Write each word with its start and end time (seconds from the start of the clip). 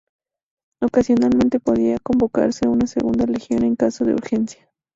Ocasionalmente 0.81 1.59
podía 1.59 1.99
convocarse 1.99 2.67
una 2.67 2.87
segunda 2.87 3.27
legión 3.27 3.61
en 3.63 3.75
caso 3.75 4.03
de 4.03 4.15
urgencia. 4.15 4.67